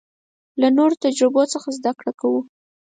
له 0.61 0.67
نورو 0.77 0.95
تجربو 1.03 1.43
څخه 1.53 1.69
زده 1.77 1.91
کړه 1.99 2.11
کوو. 2.19 2.41